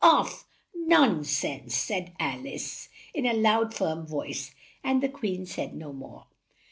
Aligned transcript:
Off" 0.03 0.47
"Non 0.73 1.23
sense!" 1.23 1.75
said 1.75 2.11
Al 2.19 2.47
ice, 2.47 2.89
in 3.13 3.27
a 3.27 3.33
loud, 3.33 3.71
firm 3.75 4.03
voice, 4.07 4.49
and 4.83 4.99
the 5.03 5.07
Queen 5.09 5.45
said 5.45 5.75
no 5.75 5.93
more. 5.93 6.25